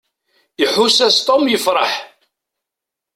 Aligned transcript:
Iḥuss-as 0.63 1.17
Tom 1.19 1.43
yefṛeḥ. 1.47 1.91